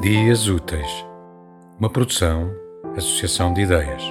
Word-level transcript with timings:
Dias 0.00 0.48
Úteis, 0.48 1.04
uma 1.78 1.90
produção, 1.90 2.50
associação 2.96 3.52
de 3.52 3.60
ideias. 3.60 4.02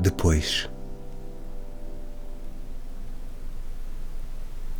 Depois. 0.00 0.66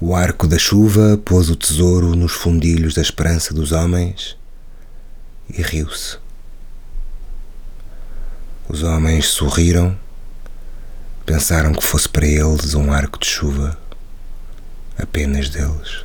O 0.01 0.15
arco 0.15 0.49
da 0.49 0.59
chuva 0.59 1.21
pôs 1.27 1.51
o 1.51 1.57
tesouro 1.57 2.17
nos 2.17 2.33
fundilhos 2.33 2.95
da 2.95 3.03
esperança 3.03 3.53
dos 3.53 3.73
homens 3.73 4.35
e 5.51 5.61
riu-se. 5.61 6.17
Os 8.67 8.83
homens 8.83 9.27
sorriram, 9.27 9.95
pensaram 11.27 11.75
que 11.75 11.87
fosse 11.87 12.09
para 12.09 12.25
eles 12.25 12.73
um 12.73 12.91
arco 12.91 13.19
de 13.19 13.27
chuva 13.27 13.79
apenas 15.03 15.49
deles. 15.49 16.05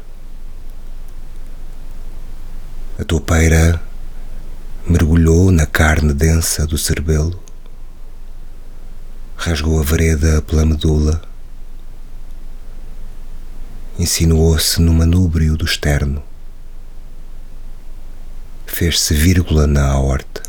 A 2.98 3.04
toupeira 3.04 3.82
mergulhou 4.88 5.52
na 5.52 5.66
carne 5.66 6.14
densa 6.14 6.66
do 6.66 6.78
cerbelo, 6.78 7.44
rasgou 9.36 9.82
a 9.82 9.84
vereda 9.84 10.42
pela 10.44 10.66
medula, 10.66 11.22
insinuou-se 14.00 14.82
no 14.82 14.94
manúbrio 14.94 15.58
do 15.58 15.66
externo, 15.66 16.24
fez-se 18.66 19.14
vírgula 19.14 19.68
na 19.68 19.88
aorta, 19.88 20.42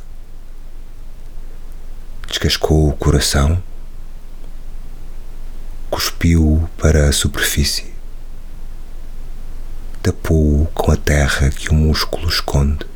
descascou 2.29 2.91
o 2.91 2.97
coração, 2.97 3.61
cuspiu 5.91 6.69
para 6.79 7.09
a 7.09 7.13
superfície 7.13 7.96
tapou-o 10.07 10.67
com 10.67 10.93
a 10.93 10.97
terra 10.97 11.51
que 11.51 11.69
o 11.69 11.75
músculo 11.75 12.29
esconde. 12.29 12.87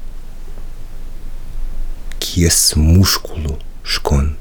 Que 2.20 2.44
esse 2.44 2.78
músculo 2.78 3.58
esconde. 3.84 4.38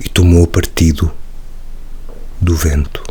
E 0.00 0.08
tomou 0.08 0.46
partido 0.46 1.12
do 2.40 2.56
vento. 2.56 3.04